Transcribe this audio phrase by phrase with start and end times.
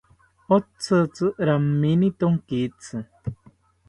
[0.55, 3.03] Otzitzi ramini tonkitzi